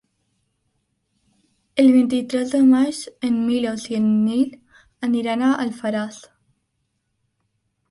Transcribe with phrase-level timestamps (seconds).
[1.83, 4.57] El vint-i-tres de maig en Milos i en Nil
[5.11, 6.21] aniran a Alfarràs.